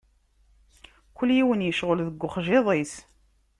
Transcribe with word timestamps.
Kul 1.15 1.29
yiwen 1.35 1.65
icɣel 1.71 1.99
deg 2.07 2.21
uxjiḍ-is. 2.27 2.93